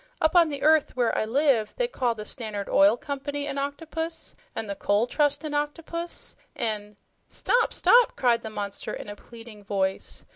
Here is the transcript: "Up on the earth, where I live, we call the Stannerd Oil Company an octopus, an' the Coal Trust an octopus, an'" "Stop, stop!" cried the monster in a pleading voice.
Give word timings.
"Up 0.19 0.35
on 0.35 0.49
the 0.49 0.63
earth, 0.63 0.95
where 0.97 1.15
I 1.15 1.25
live, 1.25 1.75
we 1.77 1.85
call 1.87 2.15
the 2.15 2.23
Stannerd 2.25 2.67
Oil 2.67 2.97
Company 2.97 3.45
an 3.45 3.59
octopus, 3.59 4.35
an' 4.55 4.65
the 4.65 4.73
Coal 4.73 5.05
Trust 5.05 5.43
an 5.43 5.53
octopus, 5.53 6.35
an'" 6.55 6.97
"Stop, 7.27 7.71
stop!" 7.71 8.15
cried 8.15 8.41
the 8.41 8.49
monster 8.49 8.93
in 8.95 9.07
a 9.09 9.15
pleading 9.15 9.63
voice. 9.63 10.25